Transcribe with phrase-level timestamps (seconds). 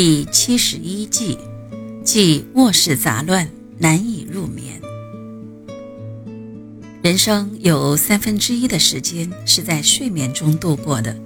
[0.00, 1.36] 第七十一计，
[2.04, 4.80] 即卧室杂乱，难以入眠。
[7.02, 11.20] 人生有三分之一的时间是在睡眠中度过的。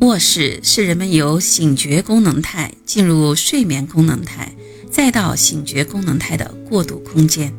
[0.00, 4.54] 卧室是人们由醒觉功能态进入睡眠功能态，
[4.88, 7.52] 再到醒觉功能态的过渡空间，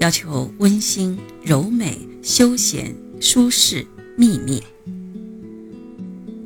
[0.00, 3.86] 要求温馨、柔美、休闲、舒适、
[4.16, 4.60] 秘密。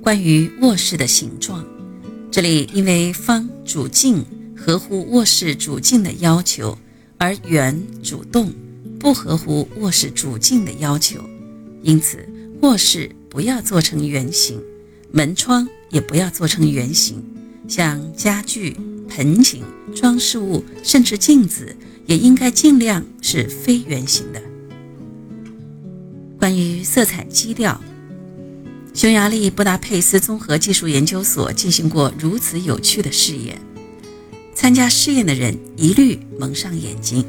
[0.03, 1.65] 关于卧室的形状。
[2.37, 4.23] 这里因为方主静，
[4.55, 6.77] 合乎卧室主静的要求，
[7.17, 8.53] 而圆主动，
[9.01, 11.19] 不合乎卧室主静的要求，
[11.83, 12.29] 因此
[12.61, 14.61] 卧室不要做成圆形，
[15.11, 17.25] 门窗也不要做成圆形，
[17.67, 18.77] 像家具、
[19.09, 19.65] 盆景、
[19.95, 24.43] 装饰物，甚至镜子，也应该尽量是非圆形的。
[26.39, 27.81] 关于色彩基调。
[28.97, 33.61] 匈牙利布达佩斯综合技术研究所进行过如此有趣的试验，
[34.55, 37.23] 参加试验的人一律蒙上眼睛。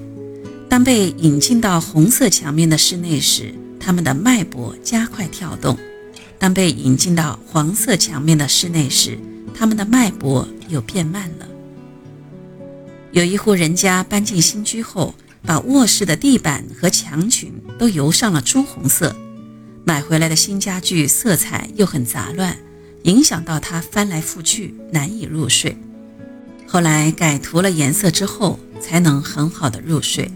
[0.70, 5.76] 当被引进到红色墙面的室内时，他们的脉搏加快跳动；
[6.40, 9.20] 当被引进到黄色墙面的室内时，
[9.54, 11.46] 他们的脉搏又变慢了。
[13.12, 15.14] 有一户人家搬进新居后，
[15.46, 19.14] 把卧室的地板和墙裙都油上了朱红色。
[19.88, 22.58] 买回来的新家具色彩又很杂乱，
[23.04, 25.78] 影响到他翻来覆去难以入睡。
[26.68, 30.30] 后来改涂了颜色之后，才能很好的入睡。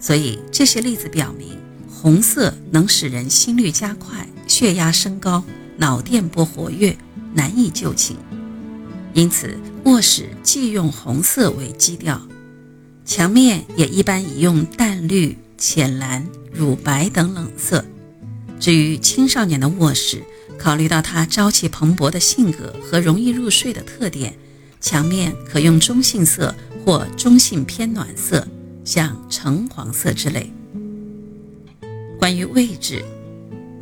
[0.00, 1.58] 所以这些例子表明，
[1.90, 5.42] 红色能使人心率加快、血压升高、
[5.76, 6.96] 脑电波活跃，
[7.34, 8.16] 难以就寝。
[9.14, 12.22] 因此，卧室忌用红色为基调，
[13.04, 17.84] 墙面也一般宜用淡绿、浅蓝、乳白等冷色。
[18.60, 20.22] 至于青少年的卧室，
[20.58, 24.34] 考虑到他朝气蓬勃的性格和容易入睡的特点，
[24.80, 28.46] 墙面可用中性色或中性偏暖色，
[28.84, 30.52] 像橙黄色之类。
[32.18, 33.02] 关于位置，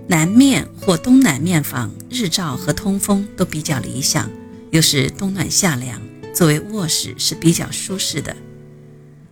[0.07, 4.31] 南面或东南面房日照和通风都比较理想，
[4.71, 6.01] 又是冬暖夏凉，
[6.33, 8.37] 作为卧室是比较舒适的。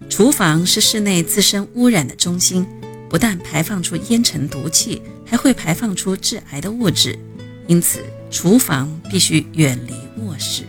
[0.09, 2.67] 厨房是室内自身污染的中心。
[3.16, 7.19] 不但排放出烟尘毒气，还会排放出致癌的物质，
[7.66, 10.65] 因此厨房必须远离卧室。